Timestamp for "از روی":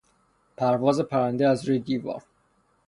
1.47-1.79